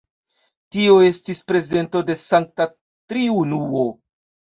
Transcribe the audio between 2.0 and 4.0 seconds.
de Sankta Triunuo.